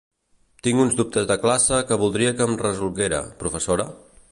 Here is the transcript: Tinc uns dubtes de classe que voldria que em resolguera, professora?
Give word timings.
Tinc 0.67 0.79
uns 0.83 0.95
dubtes 1.01 1.27
de 1.33 1.37
classe 1.43 1.79
que 1.91 1.99
voldria 2.05 2.33
que 2.41 2.49
em 2.49 2.59
resolguera, 2.65 3.23
professora? 3.45 3.89